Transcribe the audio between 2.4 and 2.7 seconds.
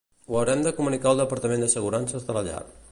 llar.